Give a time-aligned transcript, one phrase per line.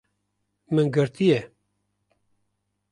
[0.75, 1.39] Min girtiye